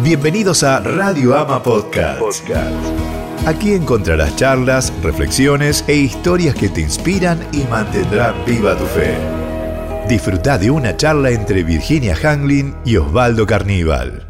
[0.00, 2.20] Bienvenidos a Radio Ama Podcast.
[3.46, 9.16] Aquí encontrarás charlas, reflexiones e historias que te inspiran y mantendrán viva tu fe.
[10.06, 14.28] Disfruta de una charla entre Virginia Hanglin y Osvaldo Carníbal.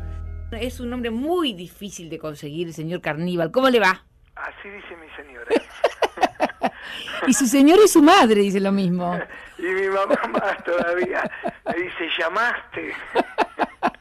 [0.53, 3.51] Es un nombre muy difícil de conseguir, el señor Carníbal.
[3.51, 4.05] ¿Cómo le va?
[4.37, 6.73] Así dice mi señora.
[7.27, 9.19] y su señor y su madre dice lo mismo.
[9.59, 11.29] y mi mamá más todavía.
[11.67, 12.93] Me dice, llamaste.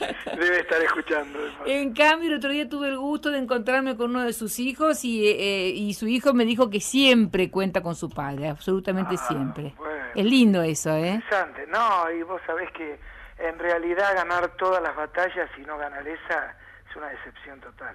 [0.38, 1.38] Debe estar escuchando.
[1.66, 5.04] En cambio, el otro día tuve el gusto de encontrarme con uno de sus hijos
[5.04, 9.26] y, eh, y su hijo me dijo que siempre cuenta con su padre, absolutamente Ah,
[9.28, 9.74] siempre.
[9.78, 9.96] bueno.
[10.14, 11.14] Es lindo eso, ¿eh?
[11.14, 11.66] Interesante.
[11.68, 12.98] No, y vos sabés que
[13.38, 16.56] en realidad ganar todas las batallas y no ganar esa
[16.90, 17.94] es una decepción total.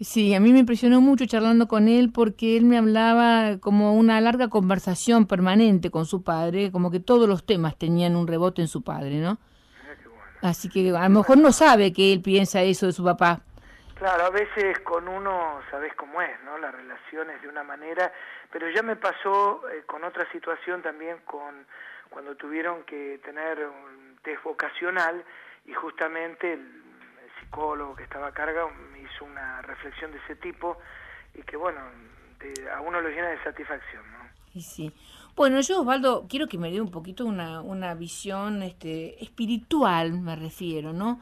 [0.00, 4.20] Sí, a mí me impresionó mucho charlando con él porque él me hablaba como una
[4.20, 8.68] larga conversación permanente con su padre, como que todos los temas tenían un rebote en
[8.68, 9.38] su padre, ¿no?
[10.44, 13.40] Así que a lo mejor no sabe que él piensa eso de su papá.
[13.94, 16.58] Claro, a veces con uno sabés cómo es, ¿no?
[16.58, 18.12] La relación es de una manera,
[18.52, 21.66] pero ya me pasó eh, con otra situación también con
[22.10, 25.24] cuando tuvieron que tener un test vocacional
[25.64, 30.36] y justamente el, el psicólogo que estaba a cargo me hizo una reflexión de ese
[30.36, 30.76] tipo
[31.34, 31.80] y que bueno,
[32.38, 34.18] te- a uno lo llena de satisfacción, ¿no?
[34.52, 34.92] Y sí.
[35.36, 40.36] Bueno, yo, Osvaldo, quiero que me dé un poquito una, una visión este, espiritual, me
[40.36, 41.20] refiero, ¿no?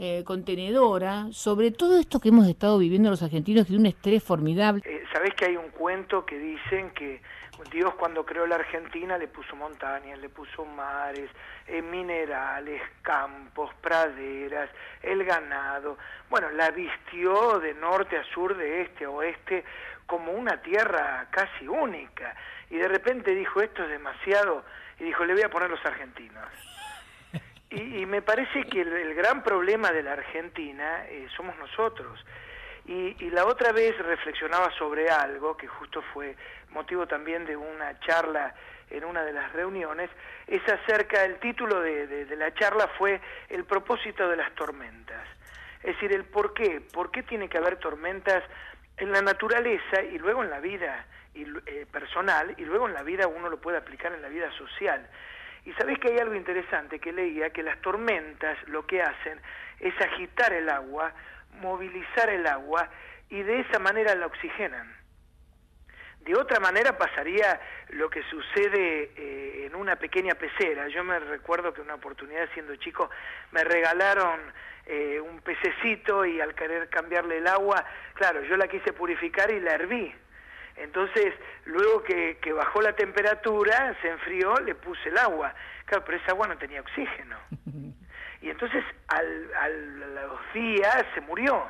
[0.00, 4.82] Eh, contenedora, sobre todo esto que hemos estado viviendo los argentinos, de un estrés formidable.
[4.84, 7.22] Eh, Sabés que hay un cuento que dicen que
[7.70, 11.30] Dios cuando creó la Argentina le puso montañas, le puso mares,
[11.68, 14.70] eh, minerales, campos, praderas,
[15.02, 15.98] el ganado.
[16.28, 19.64] Bueno, la vistió de norte a sur, de este a oeste,
[20.06, 22.34] como una tierra casi única.
[22.72, 24.64] Y de repente dijo, esto es demasiado,
[24.98, 26.44] y dijo, le voy a poner los argentinos.
[27.70, 32.22] Y, y me parece que el, el gran problema de la Argentina eh, somos nosotros.
[32.84, 36.36] Y, y la otra vez reflexionaba sobre algo que justo fue
[36.70, 38.54] motivo también de una charla
[38.90, 40.10] en una de las reuniones,
[40.46, 43.18] es acerca, el título de, de- de la charla fue
[43.48, 45.26] El propósito de las tormentas.
[45.82, 48.42] Es decir, el por qué, por qué tiene que haber tormentas
[48.96, 53.02] en la naturaleza y luego en la vida y, eh, personal y luego en la
[53.02, 55.08] vida uno lo puede aplicar en la vida social.
[55.64, 59.40] Y sabés que hay algo interesante que leía, que las tormentas lo que hacen
[59.78, 61.12] es agitar el agua,
[61.60, 62.88] movilizar el agua
[63.30, 65.01] y de esa manera la oxigenan.
[66.24, 67.60] De otra manera pasaría
[67.90, 70.86] lo que sucede eh, en una pequeña pecera.
[70.88, 73.10] Yo me recuerdo que una oportunidad siendo chico
[73.50, 74.40] me regalaron
[74.86, 77.84] eh, un pececito y al querer cambiarle el agua,
[78.14, 80.14] claro, yo la quise purificar y la herví.
[80.76, 81.34] Entonces,
[81.64, 85.52] luego que, que bajó la temperatura, se enfrió, le puse el agua.
[85.86, 87.36] Claro, pero esa agua no tenía oxígeno.
[88.40, 91.64] Y entonces al, al- a los días se murió.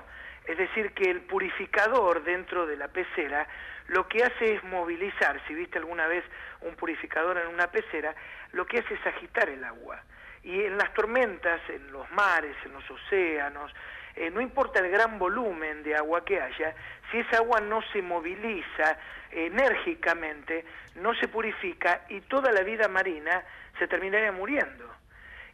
[0.46, 3.46] Es decir, que el purificador dentro de la pecera
[3.88, 6.24] lo que hace es movilizar, si viste alguna vez
[6.60, 8.14] un purificador en una pecera,
[8.52, 10.02] lo que hace es agitar el agua.
[10.42, 13.72] Y en las tormentas, en los mares, en los océanos,
[14.16, 16.74] eh, no importa el gran volumen de agua que haya,
[17.10, 18.98] si esa agua no se moviliza
[19.30, 20.64] enérgicamente,
[20.96, 23.42] no se purifica y toda la vida marina
[23.78, 25.01] se terminaría muriendo.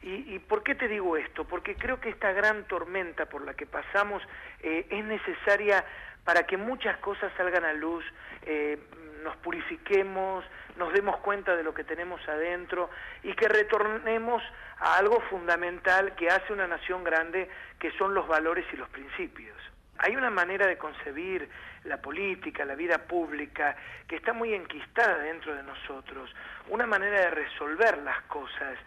[0.03, 1.45] ¿Y, y por qué te digo esto?
[1.45, 4.23] Porque creo que esta gran tormenta por la que pasamos
[4.63, 5.85] eh, es necesaria
[6.25, 8.05] para que muchas cosas salgan a luz,
[8.43, 8.79] eh,
[9.25, 10.45] nos purifiquemos,
[10.77, 12.91] nos demos cuenta de lo que tenemos adentro
[13.23, 14.43] y que retornemos
[14.79, 17.49] a algo fundamental que hace una nación grande,
[17.79, 19.57] que son los valores y los principios.
[19.99, 21.49] Hay una manera de concebir
[21.85, 23.75] la política, la vida pública,
[24.07, 26.33] que está muy enquistada dentro de nosotros,
[26.69, 28.79] una manera de resolver las cosas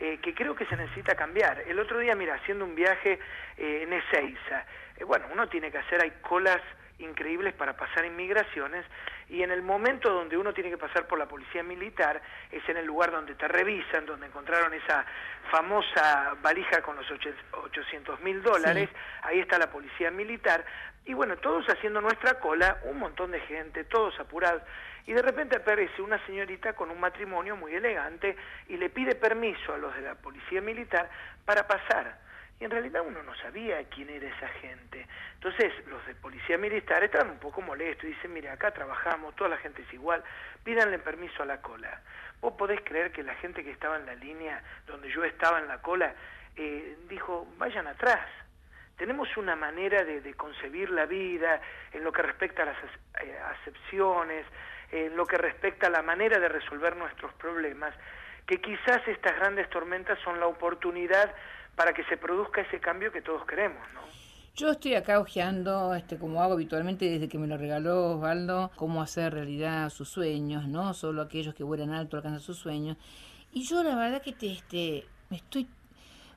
[0.00, 1.62] eh, que creo que se necesita cambiar.
[1.66, 3.18] El otro día, mira, haciendo un viaje
[3.56, 4.64] eh, en Ezeiza,
[4.96, 6.60] eh, bueno, uno tiene que hacer, hay colas
[6.98, 8.84] increíbles para pasar inmigraciones
[9.28, 12.78] y en el momento donde uno tiene que pasar por la policía militar es en
[12.78, 15.04] el lugar donde te revisan, donde encontraron esa
[15.50, 18.88] famosa valija con los 800 mil dólares,
[19.22, 20.64] ahí está la policía militar.
[21.04, 24.62] Y bueno, todos haciendo nuestra cola, un montón de gente, todos apurados.
[25.06, 28.36] Y de repente aparece una señorita con un matrimonio muy elegante
[28.68, 31.08] y le pide permiso a los de la policía militar
[31.44, 32.27] para pasar.
[32.60, 35.06] Y en realidad uno no sabía quién era esa gente.
[35.34, 39.50] Entonces los de policía militar estaban un poco molestos y dicen, mire, acá trabajamos, toda
[39.50, 40.24] la gente es igual,
[40.64, 42.00] pídanle permiso a la cola.
[42.40, 45.68] ¿Vos podés creer que la gente que estaba en la línea donde yo estaba en
[45.68, 46.14] la cola
[46.56, 48.26] eh, dijo, vayan atrás?
[48.96, 51.60] Tenemos una manera de, concebir la vida
[51.92, 52.76] en lo que respecta a las
[53.22, 54.44] eh, acepciones,
[54.90, 57.94] en lo que respecta a la manera de resolver nuestros problemas,
[58.46, 61.32] que quizás estas grandes tormentas son la oportunidad
[61.78, 64.00] para que se produzca ese cambio que todos queremos, ¿no?
[64.56, 69.00] Yo estoy acá hojeando, este, como hago habitualmente desde que me lo regaló Osvaldo, cómo
[69.00, 70.92] hacer realidad sus sueños, ¿no?
[70.92, 72.96] Solo aquellos que vuelan alto alcanzan sus sueños.
[73.52, 75.68] Y yo la verdad que te, este, estoy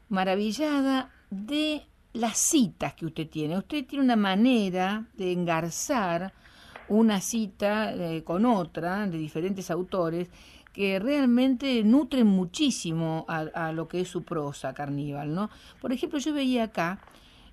[0.10, 3.58] maravillada de las citas que usted tiene.
[3.58, 6.34] Usted tiene una manera de engarzar
[6.88, 10.30] una cita eh, con otra de diferentes autores
[10.74, 15.50] que realmente nutren muchísimo a, a, lo que es su prosa carníval, ¿no?
[15.82, 17.00] Por ejemplo, yo veía acá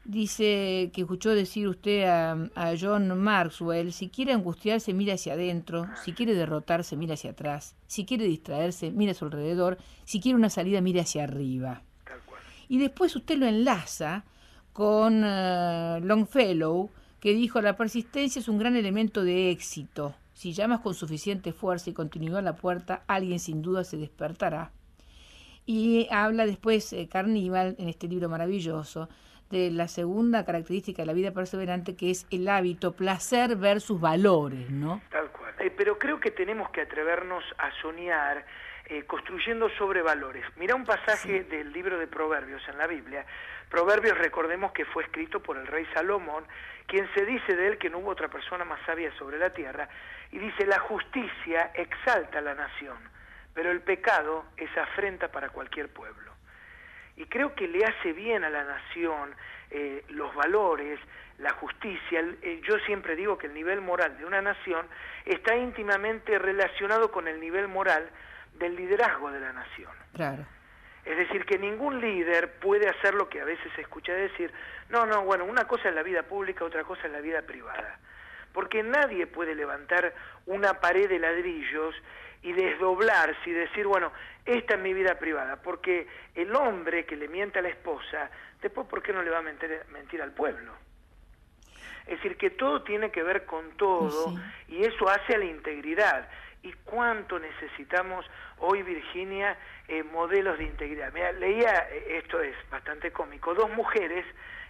[0.09, 6.15] Dice que escuchó decir usted a, John Maxwell, si quiere angustiarse, mira hacia adentro, si
[6.15, 9.77] quiere derrotarse, mira hacia atrás, si quiere distraerse, mira a su alrededor,
[10.07, 11.83] si quiere una salida, mira hacia arriba.
[12.71, 14.25] Y después usted lo enlaza
[14.73, 16.89] con uh, Longfellow,
[17.21, 20.15] que dijo, la persistencia es un gran elemento de éxito.
[20.39, 24.71] Si llamas con suficiente fuerza y continuidad a la puerta, alguien sin duda se despertará.
[25.67, 29.09] Y habla después eh, Carníbal, en este libro maravilloso,
[29.51, 34.71] de la segunda característica de la vida perseverante, que es el hábito, placer versus valores,
[34.71, 35.03] ¿no?
[35.11, 35.55] Tal cual.
[35.59, 38.47] Eh, pero creo que tenemos que atrevernos a soñar
[38.91, 40.45] eh, construyendo sobre valores.
[40.57, 43.27] Mira un pasaje del libro de Proverbios en la Biblia.
[43.69, 46.45] Proverbios, recordemos que fue escrito por el rey Salomón,
[46.89, 49.89] quien se dice de él que no hubo otra persona más sabia sobre la tierra,
[50.33, 52.99] y dice, la justicia exalta a la nación,
[53.55, 56.29] pero el pecado es afrenta para cualquier pueblo
[57.19, 59.35] y creo que le hace bien a la nación
[59.71, 61.01] eh, los valores,
[61.39, 62.25] la justicia.
[62.63, 64.87] Yo siempre digo que el nivel moral de una nación
[65.25, 68.09] está íntimamente relacionado con el nivel moral
[68.59, 69.91] del liderazgo de la nación.
[70.15, 70.47] Claro.
[71.09, 74.53] Es decir, que ningún líder puede hacer lo que a veces se escucha decir,
[74.91, 77.99] no, no, bueno, una cosa es la vida pública, otra cosa es la vida privada.
[78.53, 80.13] Porque nadie puede levantar
[80.45, 81.95] una pared de ladrillos
[82.43, 84.13] y desdoblarse y decir, bueno,
[84.45, 88.87] esta es mi vida privada, porque el hombre que le miente a la esposa, después,
[88.87, 90.75] ¿por qué no le va a mentir, mentir al pueblo?
[92.07, 94.35] Es decir, que todo tiene que ver con todo
[94.69, 96.29] y eso hace a la integridad.
[96.63, 98.27] ¿Y cuánto necesitamos
[98.59, 99.57] hoy, Virginia,
[99.87, 101.13] eh, modelos de integridad?
[101.13, 104.25] Mira, leía, eh, esto es bastante cómico, dos mujeres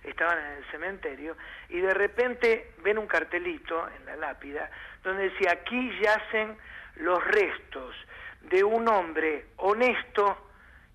[0.05, 1.37] estaban en el cementerio
[1.69, 4.71] y de repente ven un cartelito en la lápida
[5.03, 6.57] donde decía, aquí yacen
[6.97, 7.95] los restos
[8.43, 10.49] de un hombre honesto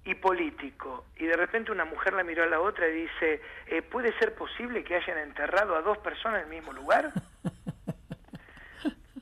[0.06, 1.06] y político.
[1.18, 4.36] Y de repente una mujer la miró a la otra y dice, eh, ¿puede ser
[4.36, 7.12] posible que hayan enterrado a dos personas en el mismo lugar?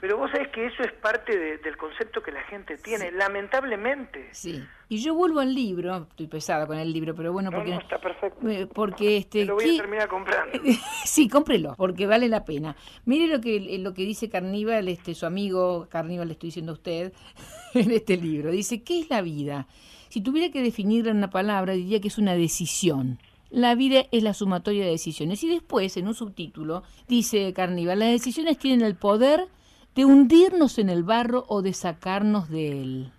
[0.01, 4.29] Pero vos sabés que eso es parte del concepto que la gente tiene, lamentablemente.
[4.31, 4.63] Sí.
[4.89, 7.69] Y yo vuelvo al libro, estoy pesada con el libro, pero bueno, porque...
[7.69, 8.49] No, está perfecto.
[8.49, 9.45] Eh, porque este...
[9.45, 10.59] lo voy a terminar comprando.
[11.05, 12.75] sí, cómprelo, porque vale la pena.
[13.05, 16.75] Mire lo que, lo que dice Carníbal, este, su amigo Carníbal, le estoy diciendo a
[16.75, 17.13] usted,
[17.75, 18.49] en este libro.
[18.49, 19.67] Dice, ¿qué es la vida?
[20.09, 23.19] Si tuviera que definirla en una palabra, diría que es una decisión.
[23.51, 25.43] La vida es la sumatoria de decisiones.
[25.43, 29.47] Y después, en un subtítulo, dice Carníbal, las decisiones tienen el poder
[29.95, 33.11] de hundirnos en el barro o de sacarnos de él.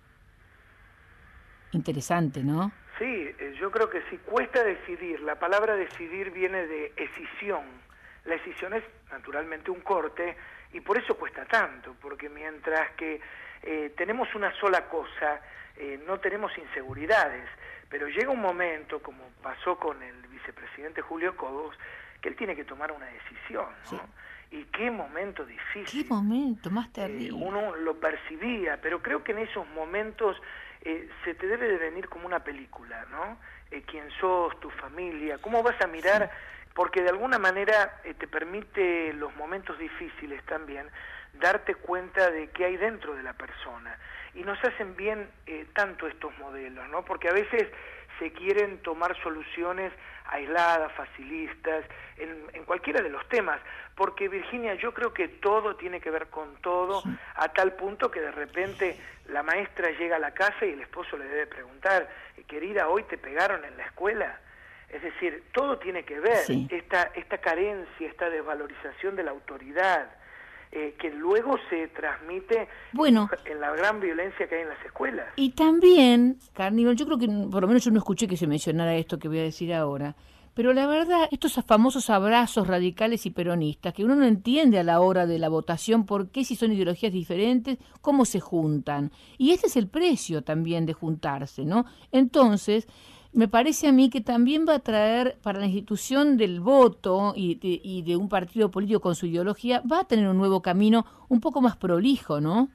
[1.71, 2.71] Interesante, ¿no?
[2.97, 5.21] Sí, eh, yo creo que sí, cuesta decidir.
[5.21, 7.63] La palabra decidir viene de escisión.
[8.25, 10.35] La escisión es naturalmente un corte
[10.71, 13.19] y por eso cuesta tanto, porque mientras que
[13.63, 15.41] eh, tenemos una sola cosa,
[15.77, 17.47] eh, no tenemos inseguridades,
[17.89, 21.75] pero llega un momento, como pasó con el vicepresidente Julio Cobos,
[22.21, 23.67] que él tiene que tomar una decisión.
[23.91, 24.01] ¿no?
[24.53, 26.03] Y qué momento difícil.
[26.03, 27.31] Qué momento más eh, terrible.
[27.33, 30.39] uno lo percibía, pero creo que en esos momentos
[30.81, 33.39] eh, se te debe de venir como una película, ¿no?
[33.71, 36.29] Eh, quién sos, tu familia, cómo vas a mirar,
[36.75, 40.87] porque de alguna manera te permite los momentos difíciles también
[41.33, 43.97] darte cuenta de qué hay dentro de la persona.
[44.35, 45.29] Y nos hacen bien
[45.73, 47.03] tanto estos modelos, ¿no?
[47.05, 47.67] Porque a veces
[48.19, 49.91] se quieren tomar soluciones
[50.25, 51.85] aisladas, facilistas,
[52.17, 53.59] en, cualquiera de los temas,
[53.95, 57.03] porque Virginia, yo creo que todo tiene que ver con todo,
[57.35, 61.17] a tal punto que de repente la maestra llega a la casa y el esposo
[61.17, 62.07] le debe preguntar,
[62.47, 64.39] querida, hoy te pegaron en la escuela.
[64.89, 70.07] Es decir, todo tiene que ver, esta, esta carencia, esta desvalorización de la autoridad,
[70.75, 75.27] eh, que luego se transmite bueno, en la gran violencia que hay en las escuelas.
[75.35, 78.95] Y también, Carnival, yo creo que por lo menos yo no escuché que se mencionara
[78.95, 80.15] esto que voy a decir ahora,
[80.55, 84.99] pero la verdad, estos famosos abrazos radicales y peronistas, que uno no entiende a la
[84.99, 89.11] hora de la votación por qué si son ideologías diferentes, cómo se juntan.
[89.37, 91.85] Y este es el precio también de juntarse, ¿no?
[92.11, 92.87] Entonces,
[93.33, 97.55] me parece a mí que también va a traer para la institución del voto y
[97.55, 101.05] de, y de un partido político con su ideología, va a tener un nuevo camino
[101.29, 102.69] un poco más prolijo, ¿no?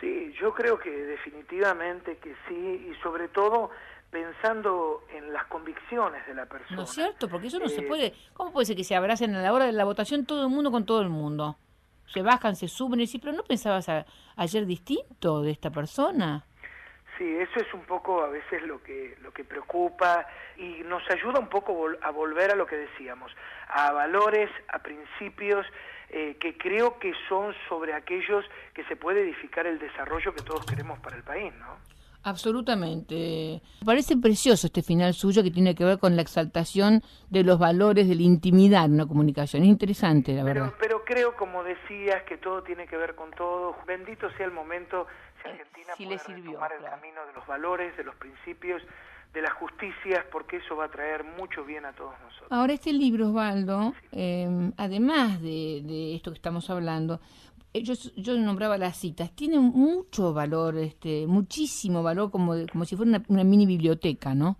[0.00, 2.54] Sí, yo creo que definitivamente que sí,
[2.90, 3.70] y sobre todo
[4.10, 6.76] pensando en las convicciones de la persona.
[6.76, 7.28] ¿No es cierto?
[7.28, 8.14] Porque eso no se Eh, puede.
[8.34, 10.70] ¿Cómo puede ser que se abracen a la hora de la votación todo el mundo
[10.70, 11.56] con todo el mundo?
[12.12, 16.46] Se bajan, se suben y dicen, pero ¿no pensabas a- ayer distinto de esta persona?
[17.18, 21.40] Sí, eso es un poco a veces lo que lo que preocupa y nos ayuda
[21.40, 23.34] un poco vol- a volver a lo que decíamos,
[23.68, 25.66] a valores, a principios
[26.10, 28.44] eh, que creo que son sobre aquellos
[28.74, 31.78] que se puede edificar el desarrollo que todos queremos para el país, ¿no?
[32.26, 33.62] Absolutamente.
[33.80, 37.56] Me parece precioso este final suyo que tiene que ver con la exaltación de los
[37.56, 39.62] valores de la intimidad en una comunicación.
[39.62, 40.72] Es interesante, la verdad.
[40.80, 43.76] Pero, pero creo, como decías, que todo tiene que ver con todo.
[43.86, 45.06] Bendito sea el momento
[45.40, 48.82] si Argentina si puede le sirvió, retomar el camino de los valores, de los principios,
[49.32, 52.48] de las justicias, porque eso va a traer mucho bien a todos nosotros.
[52.50, 57.20] Ahora, este libro, Osvaldo, eh, además de, de esto que estamos hablando,
[57.74, 62.84] eh, yo, yo nombraba las citas, tiene mucho valor, este, muchísimo valor, como, de- como
[62.86, 64.56] si fuera una, una mini biblioteca, ¿no?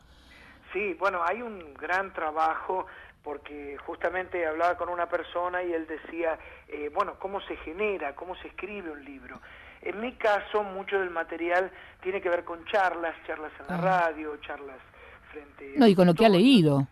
[0.73, 2.87] Sí, bueno, hay un gran trabajo
[3.23, 8.37] porque justamente hablaba con una persona y él decía, eh, bueno, ¿cómo se genera, cómo
[8.37, 9.40] se escribe un libro?
[9.88, 11.71] En mi caso, mucho del material
[12.02, 14.02] tiene que ver con charlas, charlas en la Ah.
[14.09, 14.76] radio, charlas
[15.33, 15.78] frente a...
[15.78, 16.87] No, y con lo que ha leído,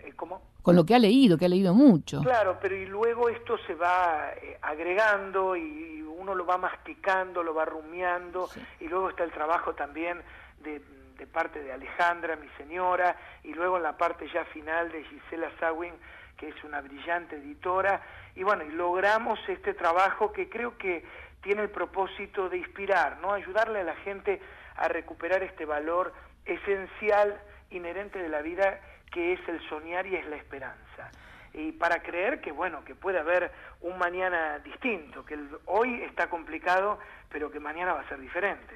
[0.00, 0.42] Eh, ¿Cómo?
[0.62, 2.20] con lo que ha leído, que ha leído mucho.
[2.22, 7.54] Claro, pero y luego esto se va eh, agregando y uno lo va masticando, lo
[7.54, 8.48] va rumiando
[8.80, 10.20] y luego está el trabajo también
[10.60, 10.82] de,
[11.16, 15.48] de parte de Alejandra, mi señora, y luego en la parte ya final de Gisela
[15.58, 15.94] Sawin,
[16.36, 18.02] que es una brillante editora,
[18.36, 21.02] y bueno, y logramos este trabajo que creo que
[21.42, 23.32] tiene el propósito de inspirar, ¿no?
[23.32, 24.40] Ayudarle a la gente
[24.76, 26.12] a recuperar este valor
[26.44, 27.40] esencial,
[27.70, 28.80] inherente de la vida,
[29.12, 31.10] que es el soñar y es la esperanza.
[31.54, 36.28] Y para creer que, bueno, que puede haber un mañana distinto, que el- hoy está
[36.28, 36.98] complicado,
[37.30, 38.74] pero que mañana va a ser diferente.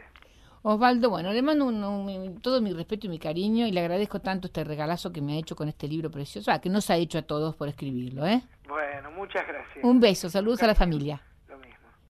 [0.65, 4.21] Osvaldo, bueno, le mando un- un- todo mi respeto y mi cariño y le agradezco
[4.21, 6.97] tanto este regalazo que me ha hecho con este libro precioso, ah, que nos ha
[6.97, 8.43] hecho a todos por escribirlo, ¿eh?
[8.69, 9.85] Bueno, muchas gracias.
[9.85, 11.21] Un beso, saludos a la familia.